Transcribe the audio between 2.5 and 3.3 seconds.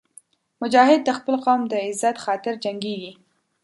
جنګېږي.